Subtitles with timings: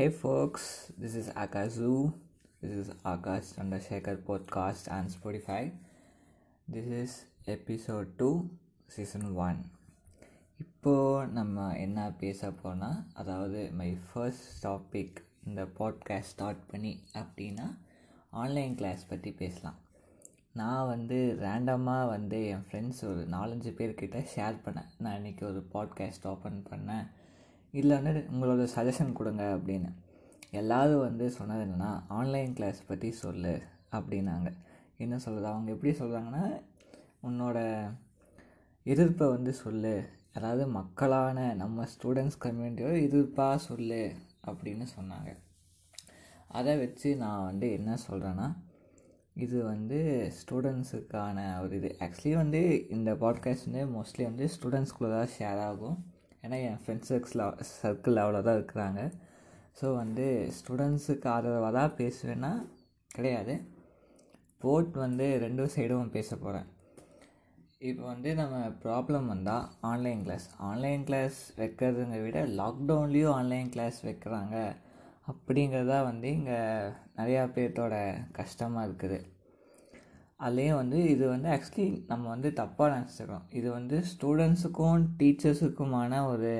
[0.00, 2.14] Hey folks, this is Akazu.
[2.62, 5.72] This is Akash Chandrasekhar podcast and Spotify.
[6.68, 8.30] This is episode 2,
[8.88, 9.58] season 1.
[10.56, 17.68] இப்போ நம்ம என்ன பேச போனால் அதாவது மை ஃபர்ஸ்ட் டாபிக் இந்த பாட்காஸ்ட் ஸ்டார்ட் பண்ணி அப்படின்னா
[18.30, 19.78] ஆன்லைன் கிளாஸ் பற்றி பேசலாம்
[20.52, 26.26] நான் வந்து ரேண்டமாக வந்து என் ஃப்ரெண்ட்ஸ் ஒரு நாலஞ்சு பேர்கிட்ட ஷேர் பண்ணேன் நான் இன்றைக்கி ஒரு பாட்காஸ்ட்
[26.26, 27.06] ஓப்பன் பண்ணேன்
[27.72, 29.94] இதில் வந்து உங்களோட சஜஷன் கொடுங்க அப்படின்னு.
[30.50, 34.52] எல்லோரும் வந்து சொன்னது என்னென்னா ஆன்லைன் கிளாஸ் பற்றி சொல்லு அப்படின்னாங்க.
[34.96, 36.62] என்ன சொல்கிறது அவங்க எப்படி சொல்கிறாங்கன்னா
[37.22, 37.58] உன்னோட
[38.82, 40.04] எதிர்ப்பை வந்து சொல்லு.
[40.32, 44.12] அதாவது மக்களான நம்ம ஸ்டூடெண்ட்ஸ் கம்யூனிட்டியோட எதிர்ப்பாக சொல்லு
[44.46, 45.36] அப்படின்னு சொன்னாங்க.
[46.48, 48.56] அதை வச்சு நான் வந்து என்ன சொல்கிறேன்னா
[49.34, 51.96] இது வந்து ஸ்டூடெண்ட்ஸுக்கான ஒரு இது.
[51.98, 56.09] ஆக்சுவலி வந்து இந்த பாட்காஸ்ட் வந்து மோஸ்ட்லி வந்து ஸ்டூடெண்ட்ஸ்குள்ளே தான் ஷேர் ஆகும்.
[56.44, 57.42] ஏன்னா என் ஃப்ரெண்ட்ஸ் சர்க்கிள்
[57.80, 59.00] சர்க்கிள் அவ்வளோ தான் இருக்கிறாங்க.
[59.78, 60.26] ஸோ வந்து
[60.58, 62.52] ஸ்டூடெண்ட்ஸுக்கு ஆதரவாக தான் பேசுவேன்னா
[63.16, 63.54] கிடையாது.
[64.62, 66.68] போட் வந்து ரெண்டு சைடும் பேச போகிறேன்
[67.88, 74.56] இப்போ வந்து நம்ம ப்ராப்ளம் வந்தால் ஆன்லைன் கிளாஸ் ஆன்லைன் கிளாஸ் வைக்கிறதுங்க விட லாக்டவுன்லேயும் ஆன்லைன் கிளாஸ் வைக்கிறாங்க.
[75.30, 76.58] அப்படிங்கிறதா வந்து இங்கே
[77.18, 77.94] நிறையா பேர்த்தோட
[78.38, 79.18] கஷ்டமாக இருக்குது.
[80.44, 86.52] அதுலேயும் வந்து இது வந்து ஆக்சுவலி நம்ம வந்து தப்பாக நினச்சிருக்கோம் இது வந்து ஸ்டூடெண்ட்ஸுக்கும் டீச்சர்ஸுக்குமான ஒரு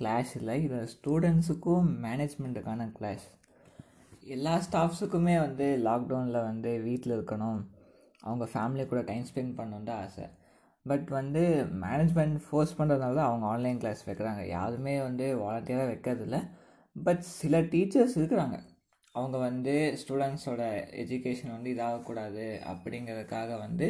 [0.00, 0.54] கிளாஸ் இல்லை.
[0.66, 3.26] இது ஸ்டூடெண்ட்ஸுக்கும் மேனேஜ்மெண்ட்டுக்கான கிளாஸ்
[4.36, 7.60] எல்லா ஸ்டாஃப்ஸுக்குமே வந்து லாக்டவுனில் வந்து வீட்டில் இருக்கணும்.
[8.20, 10.26] அவங்க ஃபேமிலி கூட டைம் ஸ்பெண்ட் பண்ணணுன்ற தான் ஆசை.
[10.86, 11.42] பட் வந்து
[11.84, 14.42] மேனேஜ்மெண்ட் ஃபோர்ஸ் பண்ணுறதுனால தான் அவங்க ஆன்லைன் கிளாஸ் வைக்கிறாங்க.
[14.56, 16.38] யாருமே வந்து வாலண்டியராக வைக்கிறதில்ல.
[16.96, 18.58] பட் சில டீச்சர்ஸ் இருக்கிறாங்க.
[19.12, 20.62] அவங்க வந்து ஸ்டூடெண்ட்ஸோட
[21.02, 23.86] எஜுகேஷன் வந்து இதாகக்கூடாது அப்படிங்கிறதுக்காக வந்து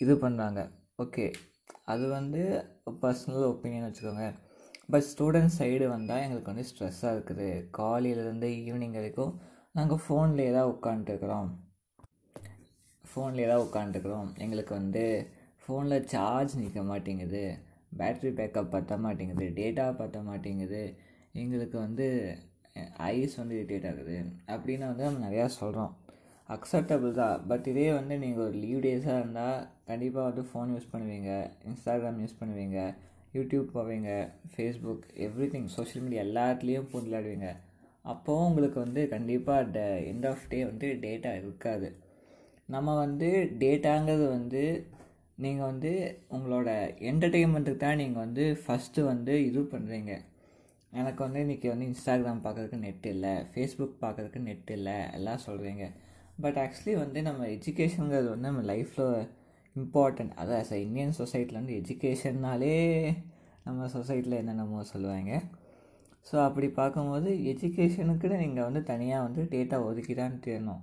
[0.00, 1.32] இது பண்ணுறாங்க ஓகே
[1.84, 2.42] அது வந்து
[3.02, 4.26] பர்சனல் ஒப்பீனியன் வச்சுக்கோங்க.
[4.90, 7.48] பட் ஸ்டூடெண்ட்ஸ் சைடு வந்தால் எங்களுக்கு வந்து ஸ்ட்ரெஸ்ஸாக இருக்குது.
[7.78, 9.40] காலையிலேருந்து ஈவினிங் வரைக்கும்
[9.72, 11.48] நாங்கள் ஃபோன்லேயே தான் உட்காந்துருக்குறோம்
[13.04, 15.28] ஃபோன்லேயே தான் உட்காந்துருக்குறோம் எங்களுக்கு வந்து
[15.62, 17.58] ஃபோனில் சார்ஜ் நிற்க மாட்டேங்குது.
[17.96, 19.46] பேட்ரி பேக்கப் பற்ற மாட்டேங்குது.
[19.54, 20.82] டேட்டா பற்ற மாட்டேங்குது.
[21.32, 22.08] எங்களுக்கு வந்து
[23.10, 24.16] ஐஸ் வந்து இரிட்டேட் ஆகுது
[24.54, 25.92] அப்படின்னு வந்து நம்ம நிறையா சொல்கிறோம்
[26.48, 27.36] அக்செப்டபுள் தான்.
[27.48, 31.30] பட் இதே வந்து நீங்கள் ஒரு லீவ் டேஸாக இருந்தால் கண்டிப்பாக வந்து ஃபோன் யூஸ் பண்ணுவீங்க
[31.64, 32.78] இன்ஸ்டாகிராம் யூஸ் பண்ணுவீங்க
[33.34, 34.10] யூடியூப் போவீங்க
[34.52, 37.48] Facebook everything social media எல்லாத்துலேயும் போட்டு விளையாடுவீங்க
[38.04, 39.80] அப்போவும் உங்களுக்கு வந்து கண்டிப்பாக ட
[40.10, 41.88] எண்ட் ஆஃப் டே வந்து டேட்டா இருக்காது.
[42.68, 44.62] நம்ம வந்து டேட்டாங்கிறது வந்து
[45.38, 45.92] நீங்கள் வந்து
[46.30, 46.68] உங்களோட
[47.10, 50.12] என்டர்டெயின்மெண்ட்டுக்கு தான் நீங்கள் வந்து ஃபஸ்ட்டு வந்து இது பண்ணுறீங்க
[51.00, 55.84] எனக்கு வந்து இன்றைக்கி வந்து இன்ஸ்டாகிராம் பார்க்குறதுக்கு நெட் இல்லை ஃபேஸ்புக் பார்க்குறதுக்கு நெட் இல்லை எல்லாம் சொல்கிறீங்க
[56.44, 59.16] பட் ஆக்சுவலி வந்து நம்ம எஜுகேஷனுங்கிறது வந்து நம்ம லைஃப்பில்
[59.76, 62.74] இம்பார்ட்டண்ட் அதான் அ இந்தியன் சொசைட்டியில் வந்து எஜுகேஷன்னாலே
[63.66, 65.32] நம்ம சொசைட்டியில் என்னென்னமோ சொல்லுவாங்க.
[66.26, 70.82] ஸோ அப்படி பார்க்கும்போது எஜுகேஷனுக்குன்னு நீங்கள் வந்து தனியாக வந்து டேட்டா ஒதுக்கி தான் தேரணும்.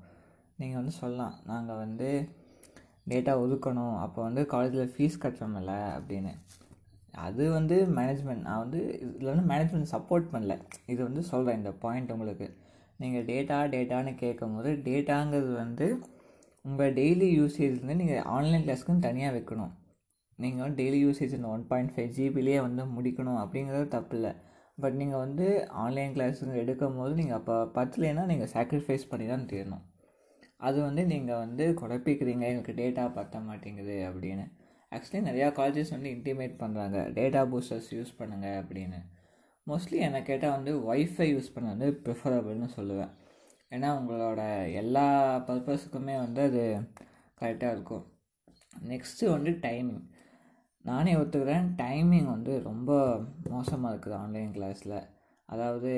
[0.60, 2.10] நீங்கள் வந்து சொல்லலாம் நாங்கள் வந்து
[3.12, 6.34] டேட்டா ஒதுக்கணும் அப்போ வந்து காலேஜில் ஃபீஸ் கட்டுறோமில்ல அப்படின்னு.
[7.14, 10.54] அது வந்து மேனேஜ்மெண்ட் நான் வந்து இதில் வந்து மேனேஜ்மெண்ட் சப்போர்ட் பண்ணல.
[10.92, 12.48] இது வந்து சொல்கிறேன் இந்த பாயிண்ட் உங்களுக்கு.
[13.04, 15.88] நீங்கள் டேட்டா டேட்டான்னு கேட்கும் போது டேட்டாங்கிறது வந்து
[16.66, 19.74] உங்கள் டெய்லி யூசேஜ்லேருந்து நீங்கள் ஆன்லைன் கிளாஸ்க்குன்னு தனியாக வைக்கணும்.
[20.40, 24.32] நீங்கள் வந்து டெய்லி யூசேஜ் இந்த ஒன் பாயிண்ட் ஃபைவ் ஜிபிலேயே வந்து முடிக்கணும் அப்படிங்கிறது தப்பு இல்லை.
[24.84, 25.46] பட் நீங்கள் வந்து
[25.84, 29.84] ஆன்லைன் கிளாஸுங்க எடுக்கும் போது நீங்கள் அப்போ பத்துலேன்னா நீங்கள் சாக்ரிஃபைஸ் பண்ணி தான் தீரணும்.
[30.68, 34.46] அது வந்து நீங்கள் வந்து குழப்பிக்கிறீங்க எனக்கு டேட்டா பற்ற மாட்டேங்குது அப்படின்னு.
[34.96, 39.00] ஆக்சுவலி நிறையா காலேஜஸ் வந்து இன்டிமேட் பண்ணுறாங்க டேட்டா பூஸ்டர்ஸ் யூஸ் பண்ணுங்கள் அப்படின்னு.
[39.68, 43.12] மோஸ்ட்லி என்னை கேட்டால் வந்து ஒய்ஃபை யூஸ் பண்ண வந்து ப்ரிஃபரபிள்னு சொல்லுவேன்.
[43.72, 44.42] ஏன்னா உங்களோட
[44.82, 45.06] எல்லா
[45.50, 46.64] பர்பஸுக்குமே வந்து அது
[47.42, 48.06] கரெக்டாக இருக்கும்.
[48.92, 50.02] நெக்ஸ்ட்டு வந்து டைமிங்
[50.86, 52.92] நானே ஒத்துக்கிறேன் டைமிங் வந்து ரொம்ப
[53.56, 54.98] மோசமாக இருக்குது ஆன்லைன் கிளாஸில்
[55.50, 55.92] அதாவது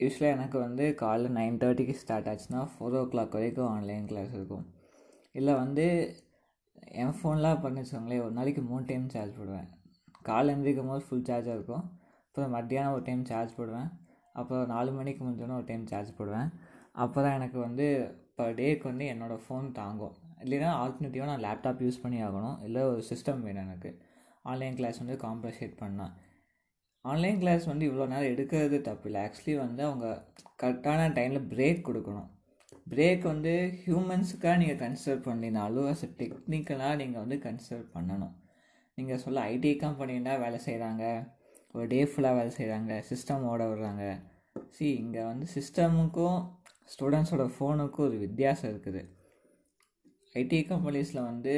[0.00, 4.64] யூஸ்வலாக எனக்கு வந்து காலைல நைன் தேர்ட்டிக்கு ஸ்டார்ட் ஆச்சுன்னா ஃபோர் ஓ கிளாக் வரைக்கும் ஆன்லைன் கிளாஸ் இருக்கும்.
[5.38, 5.86] இல்லை வந்து
[6.90, 9.68] என் ஃபோன்லாம் பண்ணி வச்சுக்கோங்களேன் ஒரு நாளைக்கு மூணு டைம் சார்ஜ் போடுவேன்.
[10.22, 11.84] காலை எழுந்திரிக்கும் போது ஃபுல் சார்ஜாக இருக்கும்.
[12.22, 13.90] அப்புறம் மத்தியானம் ஒரு டைம் சார்ஜ் போடுவேன்.
[14.32, 16.50] அப்புறம் நாலு மணிக்கு முடிஞ்சோடனே ஒரு டைம் சார்ஜ் போடுவேன்.
[16.92, 17.86] அப்போ தான் எனக்கு வந்து
[18.34, 20.14] பர் டேக்கு வந்து என்னோடய ஃபோன் தாங்கும்.
[20.44, 22.62] இல்லைன்னா ஆல்டர்னேட்டிவாக நான் லேப்டாப் யூஸ் பண்ணி ஆகணும்.
[22.62, 24.02] இல்லை ஒரு சிஸ்டம் வேணும் எனக்கு.
[24.42, 26.14] ஆன்லைன் கிளாஸ் வந்து காம்பன்சேட் பண்ணால்
[27.00, 29.20] ஆன்லைன் கிளாஸ் வந்து இவ்வளோ நேரம் எடுக்கிறது தப்பு இல்லை.
[29.26, 30.28] ஆக்சுவலி வந்து அவங்க
[30.62, 32.28] கரெக்டான டைமில் பிரேக் கொடுக்கணும்.
[32.86, 33.52] பிரேக் வந்து
[33.82, 38.34] ஹியூமன்ஸுக்காக நீங்கள் கன்சிடர் பண்ணினாலும் அஸ் டெக்னிக்கலாக நீங்கள் வந்து கன்சிடர் பண்ணணும்.
[38.98, 41.04] நீங்கள் சொல்ல ஐடி கம்பெனின்னா வேலை செய்கிறாங்க
[41.74, 44.04] ஒரு டே ஃபுல்லாக வேலை செய்கிறாங்க சிஸ்டம் ஓட விடுறாங்க.
[44.76, 46.38] சி இங்கே வந்து சிஸ்டமுக்கும்
[46.92, 49.02] ஸ்டூடெண்ட்ஸோட ஃபோனுக்கும் ஒரு வித்தியாசம் இருக்குது.
[50.34, 51.54] ஐடி கம்பெனிஸில் வந்து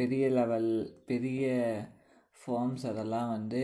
[0.00, 0.70] பெரிய லெவல்
[1.10, 1.50] பெரிய
[2.40, 3.62] ஃபார்ம்ஸ் அதெல்லாம் வந்து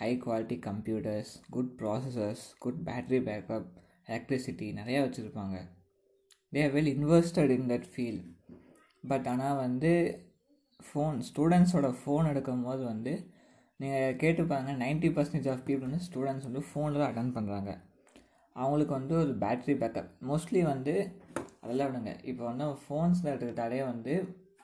[0.00, 3.68] high quality computers good processors good battery backup
[4.08, 5.58] electricity நிறையா வச்சுருப்பாங்க.
[6.52, 8.24] They are well invested in that field
[9.04, 9.92] but ஆனால் வந்து
[10.80, 13.12] ஃபோன் ஸ்டூடெண்ட்ஸோட ஃபோன் எடுக்கும் போது வந்து
[13.80, 17.70] நீங்கள் கேட்டுப்பாங்க நைன்ட்டி பர்சன்டேஜ் ஆஃப் பீப்புள் வந்து ஸ்டூடெண்ட்ஸ் வந்து ஃபோனில் தான் அட்டன் பண்ணுறாங்க
[18.56, 20.94] அவங்களுக்கு வந்து ஒரு பேட்ரி பேக்கப் மோஸ்ட்லி வந்து
[21.62, 22.12] அதெல்லாம் விடுங்க.
[22.24, 24.14] இப்போ வந்து ஃபோன்ஸில் எடுத்துக்கிட்டாலே வந்து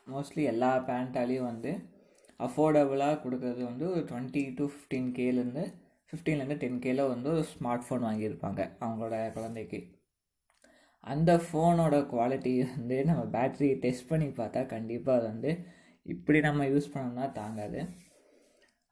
[0.06, 1.70] மோஸ்ட்லி எல்லா பேரண்ட்டாலேயும் வந்து
[2.40, 5.64] அஃபோர்டபுளாக கொடுக்குறது வந்து ஒரு டுவெண்ட்டி டு ஃபிஃப்டீன் கேலேருந்து
[6.10, 9.80] ஃபிஃப்டீன்லேருந்து டென் கேல வந்து ஒரு ஸ்மார்ட் ஃபோன் வாங்கியிருப்பாங்க அவங்களோட குழந்தைக்கு.
[11.06, 15.52] அந்த ஃபோனோட குவாலிட்டி வந்து நம்ம பேட்ரி டெஸ்ட் பண்ணி பார்த்தா கண்டிப்பாக அது வந்து
[16.06, 17.80] இப்படி நம்ம யூஸ் பண்ணோம்னா தாங்காது.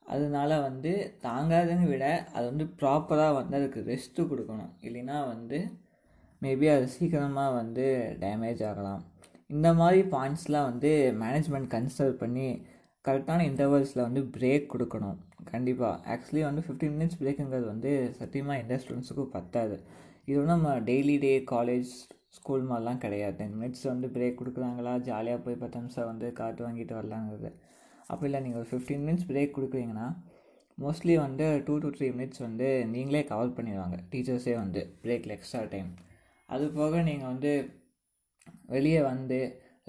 [0.06, 0.92] அதனால வந்து
[1.26, 4.72] தாங்காதுன்னு விட அது வந்து ப்ராப்பராக வந்து அதுக்கு ரெஸ்ட்டு கொடுக்கணும்.
[4.86, 5.58] இல்லைன்னா வந்து
[6.42, 7.86] மேபி அது சீக்கிரமாக வந்து
[8.22, 9.02] டேமேஜ் ஆகலாம்.
[9.54, 10.90] இந்த மாதிரி பாயிண்ட்ஸ்லாம் வந்து
[11.22, 12.46] மேனேஜ்மெண்ட் கன்சிடர் பண்ணி
[13.04, 15.18] கரெக்டான இன்டர்வல்ஸில் வந்து பிரேக் கொடுக்கணும்.
[15.52, 19.76] கண்டிப்பாக ஆக்சுவலி வந்து ஃபிஃப்டீன் மினிட்ஸ் பிரேக்குங்கிறது வந்து சத்தியமாக எந்த ஸ்டூடெண்ட்ஸுக்கும் பத்தாது.
[20.28, 21.90] இது வந்து நம்ம டெய்லி டே காலேஜ்
[22.36, 23.34] ஸ்கூல் மாதிரிலாம் கிடையாது.
[23.40, 24.92] டென் மினிட்ஸ் வந்து பிரேக் கொடுக்குறாங்களா?
[25.08, 27.50] ஜாலியாக போய் பத்து நிமிஷம் வந்து காற்று வாங்கிட்டு வரலாங்கிறது.
[28.10, 30.06] அப்படி இல்லை நீங்கள் ஒரு ஃபிஃப்டீன் மினிட்ஸ் பிரேக் கொடுக்குறீங்கன்னா
[30.84, 33.96] மோஸ்ட்லி வந்து டூ டு த்ரீ மினிட்ஸ் வந்து நீங்களே கவர் பண்ணிடுவாங்க.
[34.12, 35.90] டீச்சர்ஸே வந்து பிரேக்கில் எக்ஸ்ட்ரா டைம்
[36.54, 37.52] அது போக நீங்கள் வந்து
[38.74, 39.38] வெளியே வந்து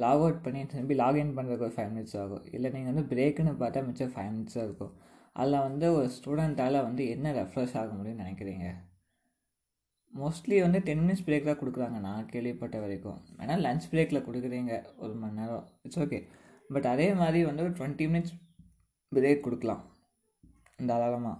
[0.03, 2.43] லாக் அவுட் பண்ணி திரும்பி லாகின் பண்ணுறதுக்கு ஒரு ஃபைவ் மினிட்ஸ் ஆகும்.
[2.55, 4.93] இல்லை நீங்கள் வந்து பிரேக்குன்னு பார்த்தா மிச்சம் ஃபைவ் மினிட்ஸாக இருக்கும்.
[5.39, 8.67] அதில் வந்து ஒரு ஸ்டூடெண்ட்டால் வந்து என்ன ரெஃப்ரெஷ் ஆக முடியும்னு நினைக்கிறீங்க?
[10.21, 11.97] மோஸ்ட்லி வந்து டென் மினிட்ஸ் பிரேக் தான் கொடுக்குறாங்க.
[12.07, 13.19] நான் கேள்விப்பட்ட வரைக்கும்.
[13.37, 14.73] வேணால் லஞ்ச் பிரேக்கில் கொடுக்குறீங்க.
[14.97, 15.65] ஒரு மணி நேரம்.
[15.81, 16.19] இட்ஸ் ஓகே
[16.73, 18.35] பட் அதே மாதிரி வந்து ஒரு டுவெண்ட்டி மினிட்ஸ்
[19.15, 19.83] பிரேக் கொடுக்கலாம்.
[20.91, 21.37] தாராளமாக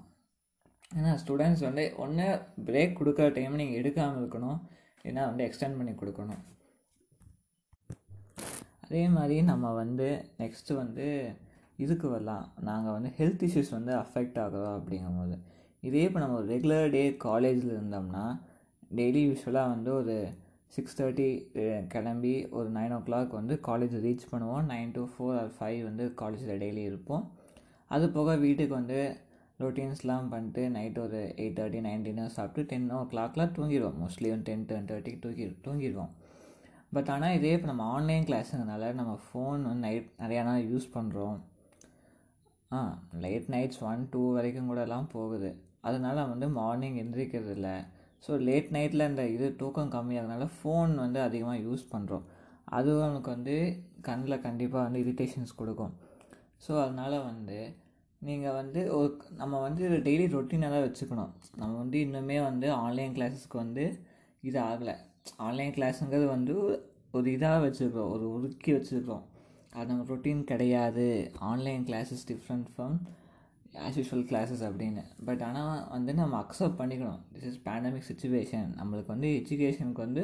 [0.98, 2.26] ஏன்னா ஸ்டூடெண்ட்ஸ் வந்து ஒன்று
[2.66, 4.60] பிரேக் கொடுக்குற டைம் நீங்கள் எடுக்காமல் இருக்கணும்.
[5.08, 6.44] ஏன்னா வந்து எக்ஸ்டெண்ட் பண்ணி கொடுக்கணும்.
[8.86, 10.08] அதே மாதிரி நம்ம வந்து
[10.38, 11.06] நெக்ஸ்ட்டு வந்து
[11.84, 12.46] இதுக்கு வரலாம்.
[12.70, 15.38] நாங்கள் வந்து ஹெல்த் இஷ்யூஸ் வந்து அஃபெக்ட் ஆகிறோம் அப்படிங்கும்போது.
[15.82, 18.26] இதே இப்போ நம்ம ஒரு ரெகுலர் டே காலேஜில் இருந்தோம்னா
[18.98, 20.16] டெய்லி யூஸ்வலாக வந்து ஒரு
[20.76, 21.28] சிக்ஸ் தேர்ட்டி
[21.94, 24.66] கிளம்பி ஒரு நைன் ஓ கிளாக் வந்து காலேஜ் ரீச் பண்ணுவோம்.
[24.74, 27.24] Nine to four or five வந்து காலேஜில் டெய்லி இருப்போம்.
[27.96, 29.00] அது போக வீட்டுக்கு வந்து
[29.64, 34.00] ரொட்டீன்ஸ்லாம் பண்ணிட்டு நைட் ஒரு எயிட் தேர்ட்டி நைன் டின்னர் சாப்பிட்டு டென் ஓ கிளாக்லாம் தூங்கிடுவோம்.
[34.04, 36.14] மோஸ்ட்லி வந்து டென் டென் தேர்ட்டிக்கு தூங்கி தூங்கிடுவோம்.
[36.96, 41.38] பட் ஆனால் இதே இப்போ நம்ம ஆன்லைன் கிளாஸுங்கிறனால நம்ம ஃபோன் வந்து நைட் நிறையா நாள் யூஸ் பண்ணுறோம்
[42.72, 42.80] ஆ
[43.24, 45.50] லேட் நைட்ஸ் ஒன் டூ வரைக்கும் கூடலாம் போகுது.
[45.90, 47.76] அதனால வந்து மார்னிங் எந்திரிக்கிறது இல்லை
[48.26, 52.26] ஸோ லேட் நைட்டில் இந்த இது தூக்கம் கம்மியாகிறதுனால ஃபோன் வந்து அதிகமாக யூஸ் பண்ணுறோம்
[52.78, 53.56] அதுவும் நமக்கு வந்து
[54.08, 55.94] கண்ணில் கண்டிப்பாக வந்து இரிட்டேஷன்ஸ் கொடுக்கும்.
[56.66, 57.60] ஸோ அதனால் வந்து
[58.22, 59.10] நீங்கள் வந்து ஒரு
[59.42, 61.32] நம்ம வந்து டெய்லி ரொட்டீனாக தான் வச்சுக்கணும்.
[61.62, 63.86] நம்ம வந்து இன்னுமே வந்து ஆன்லைன் கிளாஸஸ்க்கு வந்து
[64.50, 64.96] இது ஆகலை.
[65.48, 66.54] ஆன்லைன் கிளாஸுங்கிறது வந்து
[67.18, 68.12] ஒரு இதாக வச்சுருக்கிறோம்.
[68.16, 69.26] ஒரு ஒதுக்கி வச்சுருக்கிறோம்.
[69.76, 71.08] அது நம்ம ரொட்டீன் கிடையாது.
[71.52, 72.98] Online classes different from
[73.86, 75.04] as usual classes அப்படின்னு.
[75.28, 77.22] பட் ஆனால் வந்து நம்ம அக்செப்ட் பண்ணிக்கணும்.
[77.34, 80.24] திஸ் இஸ் பேண்டமிக் சுச்சுவேஷன் நம்மளுக்கு வந்து எஜுகேஷனுக்கு வந்து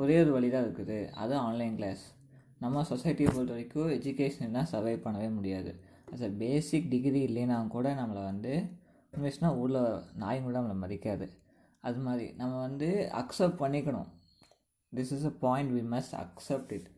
[0.00, 0.98] ஒரே ஒரு வழி தான் இருக்குது.
[1.22, 2.04] அது ஆன்லைன் கிளாஸ்
[2.64, 5.72] நம்ம சொசைட்டியை பொறுத்த வரைக்கும் எஜுகேஷன் தான் சர்வை பண்ணவே முடியாது.
[6.12, 8.52] அஸ் அ பேசிக் டிகிரி இல்லைன்னா கூட நம்மளை வந்து
[9.12, 9.82] இன்வெஸ்ட்னா ஊரில்
[10.22, 11.26] நாய் கூட நம்மளை மதிக்காது.
[11.88, 12.88] அது மாதிரி நம்ம வந்து
[13.20, 14.08] அக்செப்ட் பண்ணிக்கணும்.
[14.92, 16.88] This is a point we must accept it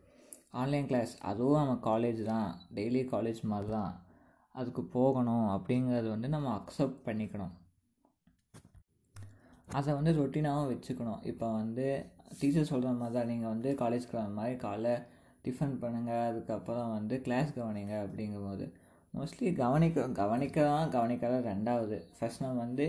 [0.60, 2.48] online class அதுவும் நம்ம காலேஜ் தான்.
[2.78, 3.92] டெய்லி காலேஜ் மாதிரி தான்
[4.54, 7.54] அதுக்கு போகணும் அப்படிங்கிறது வந்து நம்ம அக்செப்ட் பண்ணிக்கணும்.
[9.78, 11.20] அதை வந்து ரொட்டீனாகவும் வச்சுக்கணும்.
[11.30, 11.86] இப்போ வந்து
[12.40, 14.90] டீச்சர் சொல்கிற மாதிரி தான் நீங்கள் வந்து காலேஜ்க்கு வர மாதிரி காலைல
[15.44, 18.66] டிஃபன் பண்ணுங்கள் அதுக்கப்புறம் வந்து கிளாஸ் கவனிங்க அப்படிங்கும்போது
[19.14, 21.96] மோஸ்ட்லி கவனிக்க கவனிக்கலாம் தான் ரெண்டாவது.
[22.16, 22.86] ஃபஸ்ட் நம்ம வந்து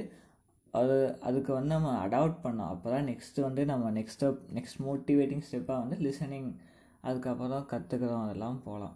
[0.74, 5.46] அது அதுக்கு வந்து நம்ம அடாப்ட் பண்ணோம் அப்போ தான் நெக்ஸ்ட்டு வந்து நம்ம நெக்ஸ்ட் ஸ்டெப் நெக்ஸ்ட் மோட்டிவேட்டிங்
[5.48, 6.50] ஸ்டெப்பாக வந்து லிசனிங்
[7.04, 8.96] அதுக்கப்புறம் கற்றுக்கிறோம் அதெல்லாம் போகலாம்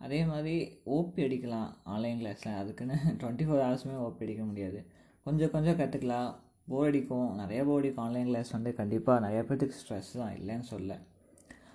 [0.00, 0.54] அதே மாதிரி
[0.86, 4.78] ஓபி அடிக்கலாம் ஆன்லைன் கிளாஸில் அதுக்குன்னு டுவெண்ட்டி ஃபோர் ஹவர்ஸுமே ஓபி அடிக்க முடியாது.
[5.24, 6.34] கொஞ்சம் கொஞ்சம் கற்றுக்கலாம்
[6.68, 7.34] போர் அடிக்கும்.
[7.34, 8.04] நிறைய போர் அடிக்கும்.
[8.04, 10.32] ஆன்லைன் கிளாஸ் வந்து கண்டிப்பாக நிறைய பேர்த்துக்கு ஸ்ட்ரெஸ் தான்.
[10.36, 10.98] இல்லைன்னு சொல்ல.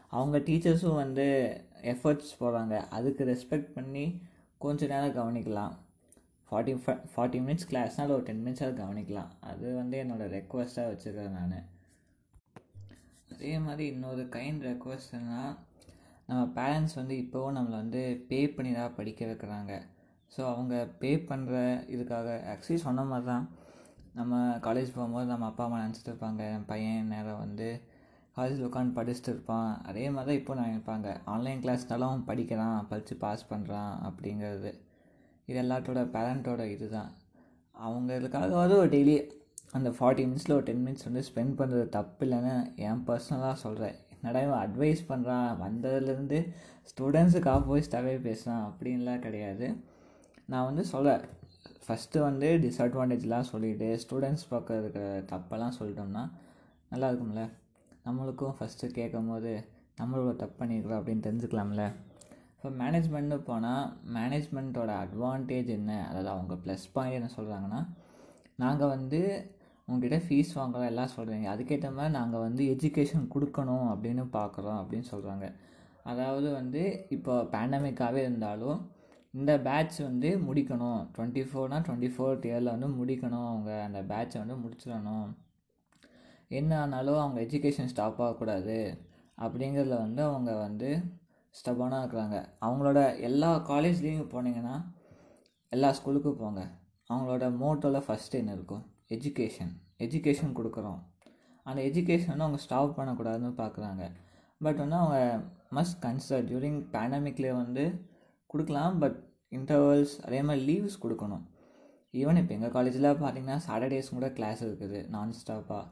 [0.09, 1.25] அவங்க டீச்சர்ஸும் வந்து
[1.93, 2.75] எஃபர்ட்ஸ் போடுறாங்க.
[2.97, 4.21] அதுக்கு ரெஸ்பெக்ட் பண்ணி
[4.57, 5.73] கொஞ்ச நேரம் கவனிக்கலாம்.
[6.49, 9.31] ஃபார்ட்டி ஃபை ஃபார்ட்டி மினிட்ஸ் கிளாஸ்னால் ஒரு டென் மினிட்ஸாவது கவனிக்கலாம்.
[9.39, 11.65] அது வந்து என்னோடய ரெக்வஸ்ட்டாக வச்சுருக்கேன் நான்.
[13.33, 15.55] அதே மாதிரி இன்னொரு கைண்ட் ரெக்வஸ்ட்னால்
[16.29, 19.73] நம்ம பேரண்ட்ஸ் வந்து இப்போவும் நம்மளை வந்து பே பண்ணி தான் படிக்க வைக்கிறாங்க.
[20.31, 21.55] ஸோ அவங்க பே பண்ணுற
[21.95, 23.45] இதுக்காக ஆக்சுவலி சொன்ன மாதிரி தான்
[24.19, 24.33] நம்ம
[24.67, 26.41] காலேஜ் போகும்போது நம்ம அப்பா அம்மா நினச்சிட்டு இருப்பாங்க.
[26.55, 27.67] என் பையன் நேரம் வந்து
[28.37, 29.69] காலேஜில் உட்காந்து படிச்சுட்டு இருப்பான்.
[29.89, 31.09] அதே மாதிரி தான் இப்போ நான் நினைப்பாங்க.
[31.33, 34.71] ஆன்லைன் கிளாஸ்னாலும் அவன் படிக்கிறான் படித்து பாஸ் பண்ணுறான் அப்படிங்கிறது.
[35.49, 37.11] இது எல்லாத்தோட பேரண்ட்டோட இது தான்
[37.77, 39.15] அவங்களுக்காகவாவது ஒரு டெய்லி
[39.77, 42.53] அந்த ஃபார்ட்டி மினிட்ஸில் ஒரு டென் மினிட்ஸ் வந்து ஸ்பெண்ட் பண்ணுறது தப்பு இல்லைன்னு
[42.87, 46.39] என் பர்சனலாக சொல்கிறேன் என்னடா அட்வைஸ் பண்ணுறான் வந்ததுலேருந்து
[46.91, 49.67] ஸ்டூடெண்ட்ஸுக்கு ஆப்போசிட்டாகவே பேசுகிறான் அப்படின்லாம் கிடையாது.
[50.51, 51.23] நான் வந்து சொல்கிறேன்
[51.85, 56.23] ஃபஸ்ட்டு வந்து டிஸ்அட்வான்டேஜ்லாம் சொல்லிவிட்டு ஸ்டூடெண்ட்ஸ் பக்கம் இருக்கிற தப்பெல்லாம் சொல்லிட்டோம்னா
[56.91, 57.43] நல்லா இருக்கும்ல?
[58.07, 59.51] நம்மளுக்கும் ஃபஸ்ட்டு கேட்கும் போது
[59.99, 61.83] நம்மளோட தப்பு பண்ணியிருக்கிறோம் அப்படின்னு தெரிஞ்சுக்கலாம்ல?
[62.55, 63.85] இப்போ மேனேஜ்மெண்ட்னு போனால்
[64.17, 65.91] மேனேஜ்மெண்ட்டோட அட்வான்டேஜ் என்ன?
[66.09, 67.81] அதாவது அவங்க ப்ளஸ் பாயிண்ட் என்ன சொல்கிறாங்கன்னா
[68.63, 69.21] நாங்கள் வந்து
[69.87, 75.47] உங்ககிட்ட ஃபீஸ் வாங்குறோம் எல்லாம் சொல்கிறீங்க அதுக்கேற்ற மாதிரி நாங்கள் வந்து எஜுகேஷன் கொடுக்கணும் அப்படின்னு பார்க்குறோம் அப்படின்னு சொல்கிறாங்க
[76.03, 78.93] அதாவது வந்து இப்போ பேண்டமிக்காகவே இருந்தாலும்
[79.33, 80.99] இந்த பேட்ச் வந்து முடிக்கணும்.
[81.15, 83.47] டுவெண்ட்டி ஃபோர்னால் டுவெண்ட்டி ஃபோர்த் இயரில் வந்து முடிக்கணும்.
[83.47, 85.27] அவங்க அந்த பேட்சை வந்து முடிச்சிடணும்.
[86.47, 88.77] என்ன ஆனாலும் அவங்க எஜுகேஷன் ஸ்டாப் ஆகக்கூடாது
[89.37, 90.89] அப்படிங்கிறதுல வந்து அவங்க வந்து
[91.55, 92.37] ஸ்டபானாக இருக்கிறாங்க.
[92.65, 94.75] அவங்களோட எல்லா காலேஜ்லேயும் போனீங்கன்னா
[95.69, 96.61] எல்லா ஸ்கூலுக்கும் போங்க.
[97.09, 98.85] அவங்களோட மோட்டோவில் ஃபஸ்ட்டு என்ன இருக்கும்?
[99.09, 99.73] எஜுகேஷன்
[100.05, 101.01] எஜுகேஷன் கொடுக்குறோம்.
[101.65, 104.03] அந்த எஜுகேஷன் வந்து அவங்க ஸ்டாப் பண்ணக்கூடாதுன்னு பார்க்குறாங்க.
[104.65, 105.19] பட் வந்து அவங்க
[105.77, 107.83] மஸ்ட் கன்சிடர் டியூரிங் பேண்டமிக்லேயே வந்து
[108.53, 109.17] கொடுக்கலாம் பட்
[109.57, 111.43] இன்டர்வல்ஸ் அதே மாதிரி லீவ்ஸ் கொடுக்கணும்.
[112.21, 115.83] ஈவன் இப்போ எங்கள் காலேஜில் பார்த்தீங்கன்னா சாட்டர்டேஸ் கூட கிளாஸ் இருக்குது நான் ஸ்டாப்பாக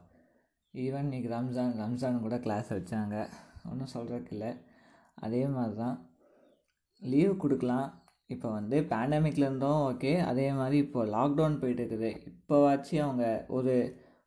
[0.74, 3.16] ஈவன் இன்றைக்கி ரம்ஜான் ரம்ஜான் கூட கிளாஸ் வச்சாங்க.
[3.70, 4.50] ஒன்றும் சொல்கிறதுக்கு இல்லை.
[5.26, 5.98] அதே மாதிரி தான்
[7.02, 7.88] லீவ் கொடுக்கலாம்.
[8.30, 13.26] இப்போ வந்து பேண்டமிக்ல இருந்தோம் ஓகே அதே மாதிரி இப்போ லாக்டவுன் போயிட்டு இருக்குது இப்போவாச்சும் அவங்க
[13.56, 13.74] ஒரு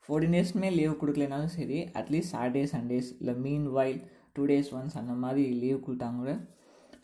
[0.03, 3.99] ஃபோர்டீன் டேஸ்மே லீவ் கொடுக்கலனாலும் சரி அட்லீஸ்ட் சாட்டர்டே சண்டேஸ் இல்லை meanwhile
[4.35, 6.33] two days once அந்த மாதிரி லீவ் கொடுத்தாங்க கூட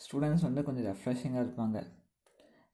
[0.05, 1.77] ஸ்டூடெண்ட்ஸ் வந்து கொஞ்சம் ரெஃப்ரெஷிங்காக இருப்பாங்க.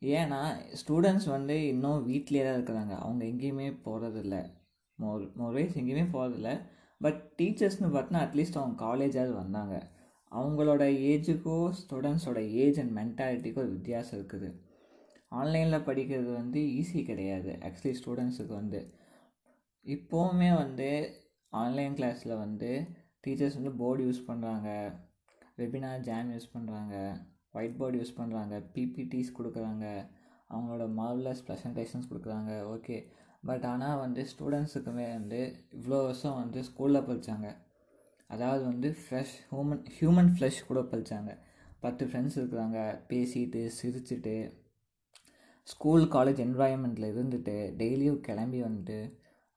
[0.01, 0.39] ஏன்னா
[0.81, 2.93] ஸ்டூடெண்ட்ஸ் வந்து இன்னும் வீட்டிலே தான் இருக்கிறாங்க.
[3.03, 4.35] அவங்க எங்கேயுமே போகிறதில்ல
[4.99, 6.51] மோர் மோர்வேஸ் எங்கேயுமே போகிறதில்ல
[7.01, 9.75] பட் டீச்சர்ஸ்னு பார்த்தோன்னா அட்லீஸ்ட் அவங்க காலேஜாவது வந்தாங்க.
[10.31, 14.50] அவங்களோட ஏஜுக்கும் ஸ்டூடெண்ட்ஸோட ஏஜ் அண்ட் மென்டாலிட்டிக்கும் ஒரு வித்தியாசம் இருக்குது.
[15.39, 17.51] ஆன்லைனில் படிக்கிறது வந்து ஈஸி கிடையாது.
[17.67, 18.81] ஆக்சுவலி ஸ்டூடெண்ட்ஸுக்கு வந்து.
[19.86, 20.89] இப்போவுமே வந்து
[21.53, 22.71] ஆன்லைன் கிளாஸில் வந்து
[23.24, 24.69] டீச்சர்ஸ் வந்து போர்டு யூஸ் பண்ணுறாங்க
[25.59, 26.95] வெபினார் ஜாம் யூஸ் பண்ணுறாங்க
[27.57, 29.86] ஒயிட் போர்டு யூஸ் பண்ணுறாங்க பிபிடிஸ் கொடுக்குறாங்க.
[30.50, 32.51] அவங்களோட மார்வலஸ் ப்ரெசன்டேஷன்ஸ் கொடுக்குறாங்க.
[32.75, 32.98] ஓகே
[33.48, 35.39] பட் ஆனால் வந்து ஸ்டூடெண்ட்ஸுக்குமே வந்து
[35.77, 37.50] இவ்வளோ வருஷம் வந்து ஸ்கூலில் படித்தாங்க
[38.29, 41.31] அதாவது வந்து ஃப்ரெஷ் ஹூமன் ஹியூமன் ஃப்ளஷ் கூட படித்தாங்க
[41.83, 42.79] பத்து ஃப்ரெண்ட்ஸ் இருக்கிறாங்க.
[43.12, 44.36] பேசிட்டு சிரிச்சுட்டு
[45.67, 49.00] ஸ்கூல் காலேஜ் என்வாயன்மெண்ட்டில் இருந்துட்டு டெய்லியும் கிளம்பி வந்துட்டு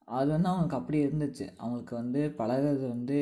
[0.07, 1.45] அது வந்து அவங்களுக்கு அப்படி இருந்துச்சு.
[1.59, 3.17] அவங்களுக்கு வந்து பழகிறது வந்து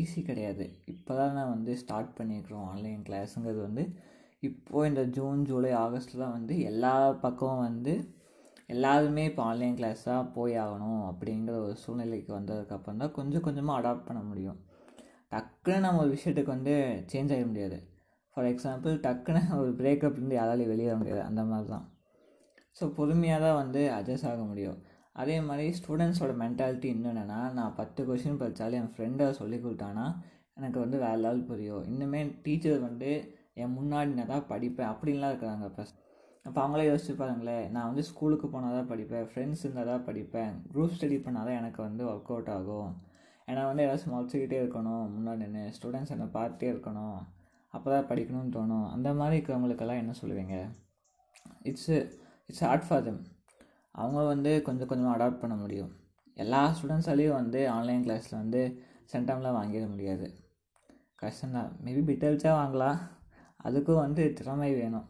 [0.00, 0.64] ஈஸி கிடையாது.
[0.92, 3.84] இப்போ தான் நான் வந்து ஸ்டார்ட் பண்ணியிருக்கிறோம் ஆன்லைன் கிளாஸுங்கிறது வந்து.
[4.48, 6.94] இப்போது இந்த ஜூன் ஜூலை ஆகஸ்ட்டில் தான் வந்து எல்லா
[7.24, 7.94] பக்கமும் வந்து
[8.74, 14.20] எல்லாருமே இப்போ ஆன்லைன் கிளாஸாக போய் ஆகணும் அப்படிங்கிற ஒரு சூழ்நிலைக்கு வந்ததுக்கப்புறம் தான் கொஞ்சம் கொஞ்சமாக அடாப்ட் பண்ண
[14.22, 14.58] முடியும்.
[15.32, 16.74] டக்குன்னு நம்ம ஒரு விஷயத்துக்கு வந்து
[17.12, 17.78] சேஞ்ச் ஆக முடியாது.
[18.36, 21.22] ஃபார் எக்ஸாம்பிள் டக்குன்னு ஒரு பிரேக்கப்லேருந்து யாராலையும் வெளியே வர முடியாது.
[21.28, 21.86] அந்த மாதிரி தான்
[22.78, 24.78] ஸோ பொறுமையாக தான் வந்து அட்ஜஸ்ட் ஆக முடியும்.
[25.20, 30.06] அதே மாதிரி ஸ்டூடெண்ட்ஸோட மென்டாலிட்டி இன்னும் என்னென்னா நான் பத்து கொஷின் படித்தாலும் என் ஃப்ரெண்டை சொல்லி கொடுத்தானா
[30.58, 31.82] எனக்கு வந்து வேறு லெவல் புரியும்.
[31.90, 33.10] இன்னுமே டீச்சர் வந்து
[33.62, 34.90] என் முன்னாடி நான் தான் படிப்பேன்.
[34.92, 35.94] அப்படின்லாம் இருக்கிறாங்க ப்ளஸ்
[36.46, 37.64] அப்போ அவங்களே யோசிச்சு பாருங்களேன்.
[37.74, 39.26] நான் வந்து ஸ்கூலுக்கு போனால் தான் படிப்பேன்.
[39.30, 40.52] ஃப்ரெண்ட்ஸ் இருந்தால் தான் படிப்பேன்.
[40.72, 42.92] குரூப் ஸ்டடி பண்ணால் தான் எனக்கு வந்து ஒர்க் அவுட் ஆகும்.
[43.50, 45.04] ஏன்னா வந்து ஏதாச்சும் முளைச்சிக்கிட்டே இருக்கணும்.
[45.16, 47.18] முன்னாடி நின்று ஸ்டூடெண்ட்ஸ் என்னை பார்த்துட்டே இருக்கணும்.
[47.74, 48.86] அப்போ தான் படிக்கணும்னு தோணும்.
[48.94, 50.56] அந்த மாதிரி இருக்கிறவங்களுக்கெல்லாம் என்ன சொல்லுவீங்க?
[51.62, 51.90] It's
[52.46, 53.20] it's hard for them
[53.94, 55.92] அவங்க வந்து கொஞ்சம் கொஞ்சமாக அடாப்ட் பண்ண முடியும்.
[56.34, 58.60] எல்லா ஸ்டூடெண்ட்ஸாலேயும் வந்து ஆன்லைன் கிளாஸில் வந்து
[59.12, 60.26] சென்டம்லாம் வாங்கிட முடியாது.
[61.22, 62.98] கஷ்டம்தான் மேபி பிட்டல்ஸாக வாங்கலாம்.
[63.64, 65.08] அதுக்கும் வந்து திறமை வேணும்.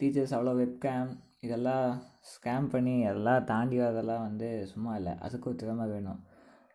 [0.00, 1.08] டீச்சர்ஸ் அவ்வளோ வெப்கேம்
[1.46, 1.86] இதெல்லாம்
[2.30, 5.12] ஸ்கேம் பண்ணி எல்லாம் தாண்டி வரதெல்லாம் வந்து சும்மா இல்லை.
[5.26, 6.20] அதுக்கும் திறமை வேணும்.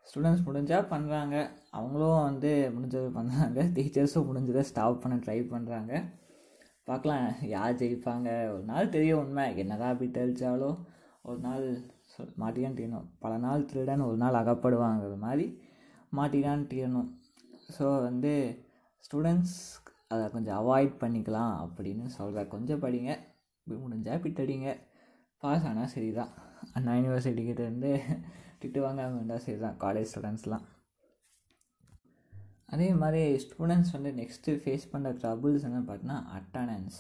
[0.10, 6.22] ஸ்டூடெண்ட்ஸ் முடிஞ்சால் பண்ணுறாங்க அவங்களும் வந்து முடிஞ்சது பண்ணுறாங்க டீச்சர்ஸும் முடிஞ்சதை ஸ்டாப் பண்ண ட்ரை பண்ணுறாங்க
[6.86, 8.54] பார்க்கலாம் யார் ஜெயிப்பாங்க?
[8.54, 9.58] ஒரு நாள் தெரியும் உண்மை.
[9.58, 10.78] என்னதான் அப்படி தெளிச்சாலும்
[11.22, 13.08] ஒரு நாள் சொல் மாட்டிதான் தீரணும்.
[13.20, 15.46] பல நாள் திருடன் ஒரு நாள் அகப்படுவாங்கிற மாதிரி
[16.16, 17.10] மாட்டிதான் தீரணும்.
[17.78, 18.34] ஸோ வந்து
[19.06, 19.56] ஸ்டூடெண்ட்ஸ்
[20.08, 23.12] அதை கொஞ்சம் அவாய்ட் பண்ணிக்கலாம் அப்படின்னு சொல்கிறேன் கொஞ்சம் படிங்க.
[23.68, 24.78] முடிஞ்சால் பிட்டடிங்க.
[25.38, 26.30] பாஸ் ஆனால் சரி தான்
[26.74, 27.92] அண்ணா யூனிவர்சிட்டிக்கிட்டேருந்து
[28.64, 30.66] திட்டு வாங்காமல் இருந்தால் சரி தான் காலேஜ் ஸ்டூடெண்ட்ஸ்லாம்
[32.74, 37.00] அதே மாதிரி ஸ்டூடெண்ட்ஸ் வந்து நெக்ஸ்ட்டு ஃபேஸ் பண்ணுற ட்ரபுள்ஸ் என்ன பார்த்தீங்கன்னா அட்டண்டன்ஸ்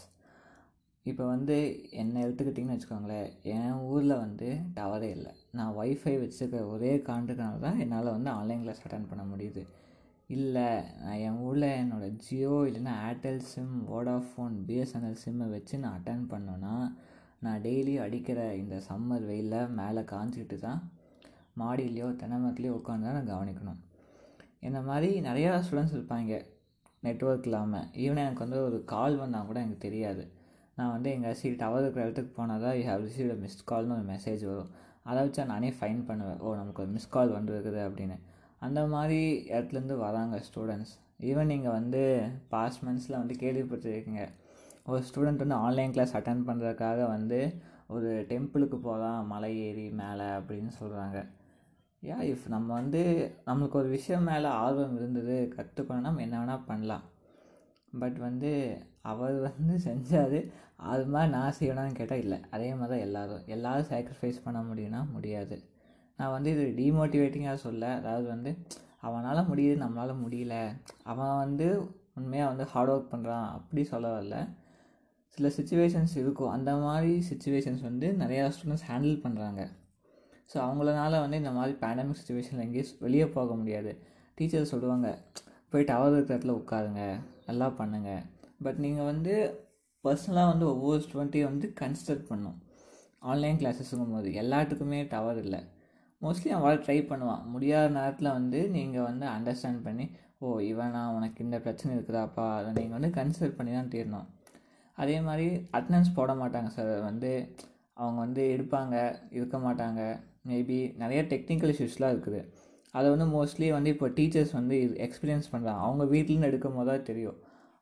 [1.05, 1.55] இப்போ வந்து
[2.01, 5.31] என்னை எடுத்துக்கிட்டிங்கன்னு வச்சுக்கோங்களேன் என் ஊரில் வந்து டவரே இல்லை.
[5.57, 9.63] நான் ஒய்ஃபை வச்சுருக்க ஒரே காரணத்துக்காக தான் என்னால் வந்து ஆன்லைன் கிளாஸ் அட்டன் பண்ண முடியுது.
[10.29, 10.67] இல்லை
[11.01, 16.75] நான் என் ஊரில் என்னோடய ஜியோ இல்லைன்னா ஏர்டெல் சிம் வோடாஃபோன் பிஎஸ்என்எல் சிம்மை வச்சு நான் அட்டன் பண்ணேன்னா
[17.39, 20.81] நான் டெய்லி அடிக்கிற இந்த சம்மர் வெயிலில் மேலே காஞ்சிக்கிட்டு தான்
[21.61, 23.79] மாடியிலையோ தென்னமரத்துலையோ உட்காந்து தான் நான் கவனிக்கணும்.
[24.67, 26.39] இந்த மாதிரி நிறையா ஸ்டூடெண்ட்ஸ் இருப்பாங்க
[27.03, 30.23] நெட்ஒர்க் இல்லாமல் ஈவன் எனக்கு வந்து ஒரு கால் வந்தால் கூட எனக்கு தெரியாது.
[30.77, 34.05] நான் வந்து எங்கள் சீட் டவர் இருக்கிற இடத்துக்கு போனால் தான் யூ ஹேவ் ரிசீவ் மிஸ்ட் கால்னு ஒரு
[34.13, 34.71] மெசேஜ் வரும்.
[35.09, 36.39] அதை வச்சு நானே ஃபைன் பண்ணுவேன்.
[36.45, 38.17] ஓ நமக்கு ஒரு மிஸ் கால் வந்துருக்குது அப்படின்னு.
[38.65, 39.19] அந்த மாதிரி
[39.53, 40.93] இடத்துலேருந்து வராங்க ஸ்டூடெண்ட்ஸ்
[41.29, 42.01] ஈவன் நீங்கள் வந்து
[42.53, 44.23] பாஸ்ட் மந்த்ஸில் வந்து கேள்விப்பட்டிருக்கீங்க.
[44.91, 47.39] ஒரு ஸ்டூடெண்ட் வந்து ஆன்லைன் கிளாஸ் அட்டன் பண்ணுறதுக்காக வந்து
[47.95, 51.17] ஒரு டெம்பிளுக்கு போகலாம் மலை ஏறி மேலே அப்படின்னு சொல்கிறாங்க
[52.03, 53.01] யா இஃப் நம்ம வந்து
[53.45, 57.03] நம்மளுக்கு ஒரு விஷயம் மேலே ஆர்வம் இருந்தது கற்றுக்கணும் நம்ம என்ன வேணால் பண்ணலாம்.
[57.93, 58.51] பட் வந்து
[59.01, 60.37] அவர் வந்து செஞ்சார்
[60.75, 62.39] அது மாதிரி நான் செய்யணும்னு கேட்டால் இல்லை.
[62.51, 63.43] அதே மாதிரி தான் எல்லோரும்.
[63.45, 65.57] எல்லோரும் சாக்ரிஃபைஸ் பண்ண முடியும்னா முடியாது.
[66.17, 68.51] நான் வந்து இது டீமோட்டிவேட்டிங்காக சொல்ல அதாவது வந்து
[69.01, 70.55] அவனால் முடியுது நம்மளால் முடியல.
[71.03, 71.67] அவன் வந்து
[72.15, 74.35] உண்மையாக வந்து ஹார்ட் ஒர்க் பண்ணுறான் அப்படி சொல்ல வரல.
[75.37, 76.49] சில சுச்சுவேஷன்ஸ் இருக்கும்.
[76.49, 79.61] அந்த மாதிரி சுச்சுவேஷன்ஸ் வந்து நிறையா ஸ்டூடெண்ட்ஸ் ஹேண்டில் பண்ணுறாங்க
[80.53, 83.91] ஸோ அவங்களனால வந்து இந்த மாதிரி பேண்டமிக் சுச்சுவேஷனில் எங்கேயும் வெளியே போக முடியாது.
[84.37, 85.07] டீச்சர் சொல்லுவாங்க
[85.71, 87.03] போய் டவர் இருக்கிற இடத்துல உட்காருங்க
[87.47, 88.23] நல்லா பண்ணுங்கள்
[88.65, 89.33] பட் நீங்கள் வந்து
[90.03, 92.57] பர்சனலாக வந்து ஒவ்வொரு ஸ்டூடெண்ட்டையும் வந்து கன்சிடர் பண்ணும்.
[93.29, 95.61] ஆன்லைன் கிளாஸஸுங்கும் போது எல்லாத்துக்குமே டவர் இல்லை.
[96.21, 97.43] மோஸ்ட்லி அவன் ட்ரை பண்ணுவான்.
[97.53, 100.05] முடியாத நேரத்தில் வந்து நீங்கள் வந்து அண்டர்ஸ்டாண்ட் பண்ணி
[100.43, 102.47] ஓ இவனா உனக்கு இந்த பிரச்சனை இருக்குதாப்பா?
[102.59, 104.27] அதை நீங்கள் வந்து கன்சிடர் பண்ணி தான் தீரணும்.
[104.97, 107.31] அதே மாதிரி அட்டண்டன்ஸ் போட மாட்டாங்க சார் வந்து
[108.01, 108.95] அவங்க வந்து எடுப்பாங்க
[109.37, 110.01] இருக்க மாட்டாங்க.
[110.49, 112.41] மேபி நிறைய டெக்னிக்கல் இஷ்யூஸ்லாம் இருக்குது.
[112.97, 117.07] அதை வந்து மோஸ்ட்லி வந்து இப்போ டீச்சர்ஸ் வந்து இது எக்ஸ்பீரியன்ஸ் பண்ணுறாங்க அவங்க வீட்டிலேருந்து எடுக்கும் போது தான்
[117.09, 117.37] தெரியும்.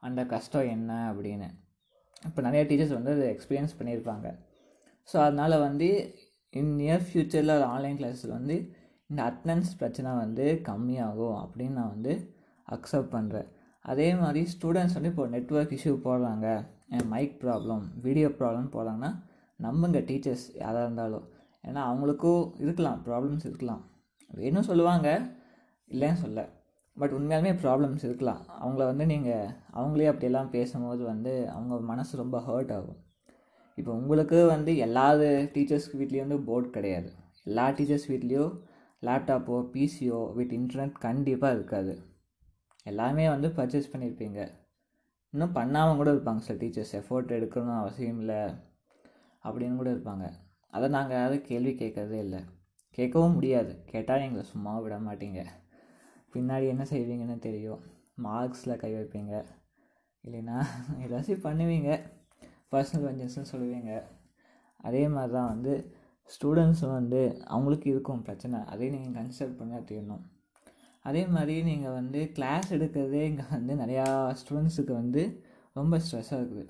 [0.07, 1.49] அந்த கஷ்டம் என்ன அப்படின்னு.
[2.27, 4.27] இப்போ நிறைய டீச்சர்ஸ் வந்து அதை எக்ஸ்பீரியன்ஸ் பண்ணியிருப்பாங்க
[5.09, 5.87] ஸோ அதனால் வந்து
[6.59, 8.55] இன் நியர் ஃப்யூச்சரில் ஒரு ஆன்லைன் கிளாஸில் வந்து
[9.09, 12.13] இந்த அட்டண்டன்ஸ் பிரச்சனை வந்து கம்மியாகும் அப்படின்னு நான் வந்து
[12.67, 13.49] அக்செப்ட் பண்ணுறேன்
[13.85, 16.47] அதே மாதிரி ஸ்டூடெண்ட்ஸ் வந்து இப்போ நெட்ஒர்க் இஷ்யூ போடுறாங்க.
[17.13, 19.11] மைக் ப்ராப்ளம் வீடியோ ப்ராப்ளம் போடுறாங்கன்னா
[19.59, 21.25] நம்புங்க டீச்சர்ஸ் யாராக இருந்தாலும்.
[21.63, 23.83] ஏன்னா அவங்களுக்கும் இருக்கலாம் ப்ராப்ளம்ஸ் இருக்கலாம்.
[24.27, 25.29] வேணும் சொல்லுவாங்க
[25.89, 26.49] இல்லைன்னு சொல்ல.
[26.97, 28.41] பட் உண்மையாலுமே ப்ராப்ளம்ஸ் இருக்கலாம்.
[28.61, 32.99] அவங்கள வந்து நீங்கள் அவங்களே அப்படியெல்லாம் பேசும்போது வந்து அவங்க மனசு ரொம்ப ஹர்ட் ஆகும்.
[33.75, 37.11] இப்போ உங்களுக்கு வந்து எல்லா டீச்சர்ஸ் வீட்லேயும் வந்து போர்ட் கிடையாது.
[37.43, 38.59] எல்லா டீச்சர்ஸ் வீட்லேயும்
[39.01, 41.93] லேப்டாப்போ பிசியோ வித் இன்டர்நெட் கண்டிப்பாக இருக்காது.
[42.83, 44.51] எல்லாமே வந்து பர்ச்சேஸ் பண்ணியிருப்பீங்க
[45.29, 48.41] இன்னும் பண்ணாமல் கூட இருப்பாங்க சில டீச்சர்ஸ் எஃபோர்ட் எடுக்கணும் அவசியம் இல்லை.
[49.43, 50.31] அப்படின்னு கூட இருப்பாங்க.
[50.75, 52.41] அதை நாங்கள் யாரும் கேள்வி கேட்கறதே இல்லை.
[52.97, 53.73] கேட்கவும் முடியாது.
[53.91, 55.41] கேட்டால் எங்களை சும்மா விட மாட்டீங்க.
[56.33, 57.81] பின்னாடி என்ன செய்வீங்கன்னு தெரியும்.
[58.25, 59.35] மார்க்ஸில் கை வைப்பீங்க.
[60.23, 60.57] இல்லைன்னா
[61.05, 61.91] ஏதாச்சும் பண்ணுவீங்க.
[62.73, 63.93] பர்சனல் வெஞ்சன்ஸ்னு சொல்லுவீங்க.
[64.87, 65.73] அதே மாதிரி தான் வந்து
[66.29, 67.21] ஸ்டூடெண்ட்ஸும் வந்து
[67.53, 68.59] அவங்களுக்கு இருக்கும் பிரச்சனை.
[68.73, 70.25] அதையும் நீங்கள் கன்சிடர் பண்ண தெரியணும்
[71.09, 74.05] அதே மாதிரி நீங்கள் வந்து கிளாஸ் எடுக்கிறதே இங்கே வந்து நிறையா
[74.41, 75.23] ஸ்டூடெண்ட்ஸுக்கு வந்து
[75.79, 76.65] ரொம்ப ஸ்ட்ரெஸ்ஸாக இருக்குது.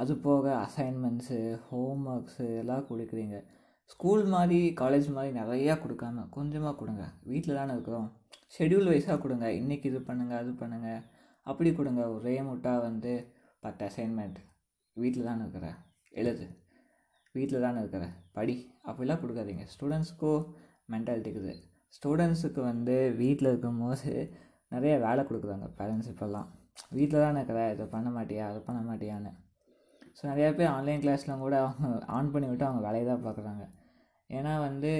[0.00, 3.36] அது போக அசைன்மெண்ட்ஸு ஹோம் ஒர்க்ஸு எல்லாம் கொடுக்குறீங்க.
[3.92, 7.04] ஸ்கூல் மாதிரி காலேஜ் மாதிரி நிறையா கொடுக்காம கொஞ்சமாக கொடுங்க.
[7.30, 8.08] வீட்டில் தானே இருக்கிறோம்.
[8.54, 9.46] ஷெடியூல் வைஸாக கொடுங்க.
[9.60, 11.00] இன்றைக்கி இது பண்ணுங்கள் அது பண்ணுங்கள்
[11.42, 12.02] அப்படி கொடுங்க.
[12.16, 13.12] ஒரே முட்டாக வந்து
[13.64, 14.38] பத்து அசைன்மெண்ட்
[14.96, 15.68] வீட்டில் தானே இருக்கிற.
[16.10, 16.46] எழுது.
[17.34, 18.04] வீட்டில் தானே இருக்கிற.
[18.32, 18.56] படி.
[18.88, 19.64] அப்படிலாம் கொடுக்காதீங்க.
[19.74, 20.44] ஸ்டூடெண்ட்ஸ்க்கும்
[20.92, 21.54] மென்டாலிட்டி இருக்குது.
[21.96, 24.12] ஸ்டூடெண்ட்ஸுக்கு வந்து வீட்டில் இருக்கும்போது
[24.68, 25.66] நிறைய வேலை கொடுக்குறாங்க.
[25.80, 26.48] பேரண்ட்ஸ் இப்போல்லாம்.
[26.98, 27.60] வீட்டில் தானே இருக்கிற.
[27.72, 28.46] இதை பண்ண மாட்டியா?
[28.50, 29.32] அதை பண்ண மாட்டியான்னு.
[30.16, 33.64] ஸோ நிறையா பேர் ஆன்லைன் கிளாஸ்லாம் கூட அவங்க ஆன் பண்ணி விட்டு அவங்க வேலையை தான் பார்க்குறாங்க.
[34.30, 34.92] ஏன்னா வந்து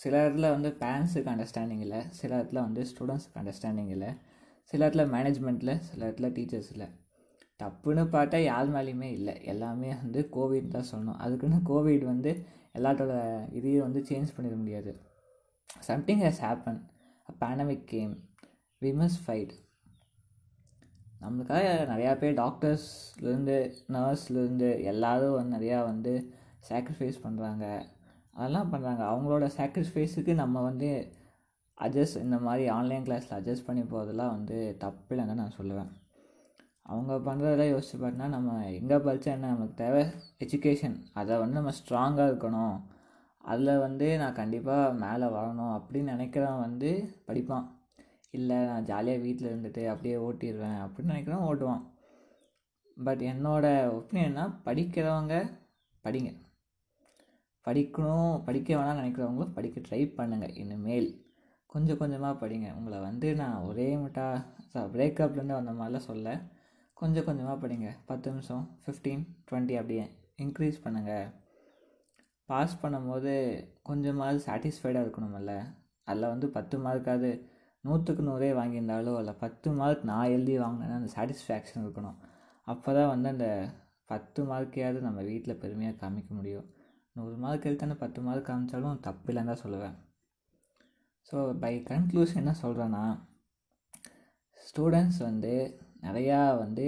[0.00, 2.00] சில இடத்துல வந்து பேரண்ட்ஸுக்கு அண்டர்ஸ்டாண்டிங் இல்லை.
[2.10, 4.10] சில இடத்துல வந்து ஸ்டூடெண்ட்ஸுக்கு அண்டர்ஸ்டாண்டிங் இல்லை.
[4.70, 6.86] சில இடத்துல மேனேஜ்மெண்ட்டில் சில இடத்துல டீச்சர்ஸில்
[7.60, 9.34] தப்புன்னு பார்த்தா யார் மேலேயுமே இல்லை.
[9.52, 11.20] எல்லாமே வந்து கோவிட் தான் சொல்லணும்.
[11.24, 12.32] அதுக்குன்னு கோவிட் வந்து
[12.74, 13.12] எல்லாத்தோட
[13.58, 14.90] இதையும் வந்து சேஞ்ச் பண்ணிட முடியாது.
[15.90, 16.80] Something has happen
[17.28, 18.12] a pandemic came
[18.82, 18.90] we
[19.24, 19.54] fight
[21.20, 26.32] நம்மளுக்காக நிறையா பேர் டாக்டர்ஸ்லேருந்து நர்ஸ்லேருந்து எல்லோரும் வந்து நிறையா வந்து
[26.68, 27.82] சாக்ரிஃபைஸ் பண்ணுறாங்க
[28.32, 31.14] அதெல்லாம் பண்ணுறாங்க அவங்களோட சாக்ரிஃபைஸுக்கு நம்ம வந்து
[31.78, 35.90] அட்ஜஸ்ட் இந்த மாதிரி ஆன்லைன் கிளாஸில் அட்ஜஸ்ட் பண்ணி போகிறதெல்லாம் வந்து தப்பு இல்லைன்னு நான் சொல்லுவேன்.
[36.82, 40.02] அவங்க பண்ணுறதெல்லாம் யோசிச்சு பார்த்தா நம்ம எங்கே படித்தா என்ன நமக்கு தேவை?
[40.38, 42.76] எஜுகேஷன் அதை வந்து நம்ம ஸ்ட்ராங்காக இருக்கணும்.
[43.38, 46.90] அதில் வந்து நான் கண்டிப்பாக மேலே வரணும் அப்படின்னு நினைக்கிறவன் வந்து
[47.26, 47.66] படிப்பான்.
[48.30, 51.84] இல்லை நான் ஜாலியாக வீட்டில் இருந்துட்டு அப்படியே ஓட்டிடுவேன் அப்படின்னு நினைக்கிறவன் ஓட்டுவான்.
[52.96, 55.34] பட் என்னோடய ஒப்பீனியன்னா படிக்கிறவங்க
[56.04, 56.30] படிங்க.
[57.66, 61.08] படிக்கணும் படிக்க வேணாம்னு நினைக்கிறவங்களும் படிக்க ட்ரை பண்ணுங்கள் இனிமேல்
[61.72, 62.68] கொஞ்சம் கொஞ்சமாக படிங்க.
[62.78, 64.26] உங்களை வந்து நான் ஒரே முட்டா
[64.94, 66.36] பிரேக்கப்லேருந்து வந்த மாதிரிலாம் சொல்ல.
[67.00, 67.88] கொஞ்சம் கொஞ்சமாக படிங்க.
[68.10, 70.04] பத்து நிமிஷம் ஃபிஃப்டீன் டுவெண்ட்டி அப்படியே
[70.44, 71.26] இன்க்ரீஸ் பண்ணுங்கள்
[72.48, 73.32] பாஸ் பண்ணும்போது
[73.88, 75.54] கொஞ்சமாவது சாட்டிஸ்ஃபைடாக இருக்கணும்ல.
[76.08, 77.30] அதில் வந்து பத்து மார்க்காவது
[77.86, 82.16] நூற்றுக்கு நூறே வாங்கியிருந்தாலோ இல்லை பத்து மார்க் நான் எழுதி வாங்கினேன்னா அந்த சாட்டிஸ்ஃபேக்ஷன் இருக்கணும்.
[82.68, 83.48] அப்போ தான் வந்து அந்த
[84.12, 86.66] பத்து மார்க்கையாவது நம்ம வீட்டில் பெருமையாக காமிக்க முடியும்.
[87.16, 89.96] நூறு மார்க் எடுத்தானே பத்து மார்க் காமிச்சாலும் தப்பு இல்லைன்னு தான் சொல்லுவேன்.
[91.28, 93.04] ஸோ பை கன்க்ளூஷன் என்ன சொல்கிறேன்னா
[94.66, 95.52] ஸ்டூடெண்ட்ஸ் வந்து
[96.06, 96.86] நிறையா வந்து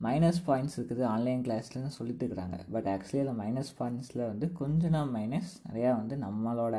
[0.00, 2.58] மைனஸ் பாயிண்ட்ஸ் இருக்குது ஆன்லைன் கிளாஸ்லன்னு சொல்லிட்டு இருக்கிறாங்க.
[2.74, 6.76] பட் ஆக்சுவலி அந்த மைனஸ் பாயிண்ட்ஸில் வந்து கொஞ்சம் நான் மைனஸ் நிறையா வந்து நம்மளோட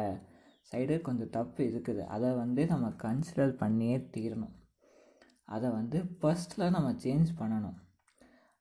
[0.72, 2.02] சைடு கொஞ்சம் தப்பு இருக்குது.
[2.16, 4.56] அதை வந்து நம்ம கன்சிடர் பண்ணியே தீரணும்.
[5.56, 7.78] அதை வந்து ஃபஸ்ட்டில் நம்ம சேஞ்ச் பண்ணணும்.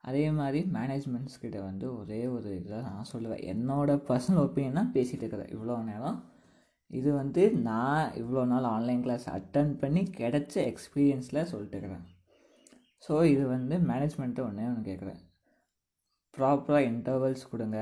[0.09, 3.43] அதே மாதிரி மேனேஜ்மெண்ட்ஸ் கிட்ட வந்து ஒரே ஒரு இதாக நான் சொல்லுவேன்.
[3.53, 5.53] என்னோடய பர்சனல் ஒப்பீனியனாக பேசிகிட்டு இருக்கிறேன்.
[5.57, 6.19] இவ்வளோ நேரம்
[6.99, 12.07] இது வந்து நான் இவ்வளோ நாள் ஆன்லைன் கிளாஸ் அட்டன் பண்ணி கிடைச்ச எக்ஸ்பீரியன்ஸில் சொல்லிட்டு இருக்கிறேன்.
[13.05, 15.21] ஸோ இது வந்து மேனேஜ்மெண்ட்டை ஒன்றே ஒன்று கேட்குறேன்.
[16.39, 17.79] ப்ராப்பராக இன்டர்வல்ஸ் கொடுங்க.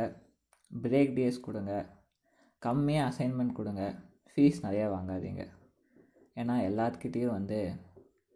[0.70, 1.72] பிரேக் டேஸ் கொடுங்க.
[2.66, 3.82] கம்மியாக அசைன்மெண்ட் கொடுங்க.
[4.38, 5.44] ஃபீஸ் நிறையா வாங்காதீங்க.
[6.40, 7.56] ஏன்னா எல்லாத்துக்கிட்டேயும் வந்து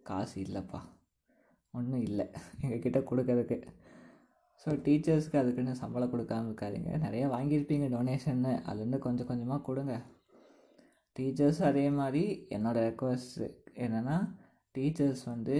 [0.08, 0.80] காசு இல்லைப்பா.
[1.70, 2.26] ஒன்றும் இல்லை.
[2.62, 3.58] எங்ககிட்ட கொடுக்கறதுக்கு.
[4.62, 6.90] ஸோ டீச்சர்ஸ்க்கு அதுக்குன்னு சம்பளம் கொடுக்காம இருக்காதீங்க.
[7.04, 9.94] நிறையா வாங்கியிருப்பீங்க டொனேஷன்னு அதுலேருந்து கொஞ்சம் கொஞ்சமாக கொடுங்க.
[11.18, 12.24] டீச்சர்ஸ் அதே மாதிரி
[12.56, 13.40] என்னோடய ரெக்வஸ்ட்
[13.84, 14.16] என்னென்னா
[14.74, 15.56] டீச்சர்ஸ் வந்து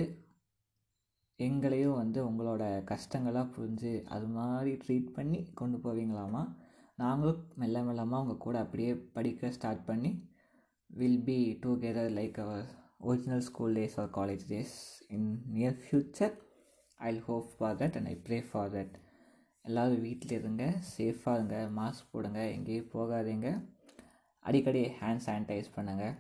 [1.39, 6.45] எங்களையும் வந்து உங்களோட கஷ்டங்களாக புரிஞ்சு அது மாதிரி ட்ரீட் பண்ணி கொண்டு போவீங்களாமா?
[6.95, 10.13] நாங்களும் மெல்ல மெல்லமாக உங்கள் கூட அப்படியே படிக்க ஸ்டார்ட் பண்ணி
[10.93, 12.67] will be together like our
[12.99, 14.75] original school days or college days
[15.09, 16.35] in near future
[16.95, 18.95] I hope for that and I pray for that
[19.65, 23.49] எல்லோரும் வீட்டில் இருங்க சேஃபாக இருங்க மாஸ்க் போடுங்க எங்கேயும் போகாதீங்க.
[24.41, 26.15] அடிக்கடி ஹேண்ட் சானிடைஸ் பண்ணுங்கள்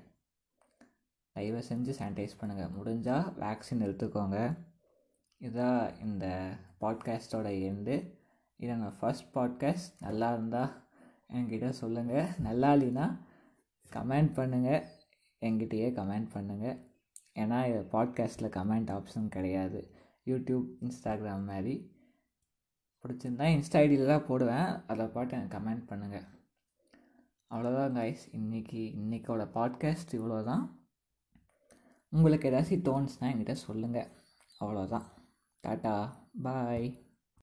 [1.36, 4.38] தயவு செஞ்சு சானிடைஸ் பண்ணுங்கள் முடிஞ்சால் வேக்சின் எடுத்துக்கோங்க.
[5.40, 6.26] இதான் இந்த
[6.80, 7.96] பாட்காஸ்ட்டோட எண்டு.
[8.56, 10.72] இதை நான் ஃபஸ்ட் பாட்காஸ்ட் நல்லா இருந்தால்
[11.28, 13.06] என்கிட்ட சொல்லுங்கள் நல்லா இல்லைன்னா
[13.92, 14.84] கமெண்ட் பண்ணுங்கள்
[15.40, 16.90] என்கிட்டயே கமெண்ட் பண்ணுங்கள்
[17.34, 19.94] ஏன்னா இது பாட்காஸ்ட்டில் கமெண்ட் ஆப்ஷன் கிடையாது.
[20.26, 21.90] யூடியூப் இன்ஸ்டாகிராம் மாதிரி.
[23.04, 24.86] பிடிச்சிருந்தா இன்ஸ்டா ஐடியில் தான் போடுவேன்.
[24.86, 26.26] அதை பாட்டு எனக்கு கமெண்ட் பண்ணுங்கள்
[27.50, 30.80] அவ்வளோதான் கைஸ் இன்றைக்கி இன்றைக்கோட பாட்காஸ்ட் இவ்வளோ தான்
[32.08, 34.10] உங்களுக்கு ஏதாச்சும் தோணுச்சுன்னா என்கிட்ட சொல்லுங்கள்
[34.60, 35.04] அவ்வளோதான்
[35.66, 36.12] டாட்டா.
[36.42, 37.01] பாய்.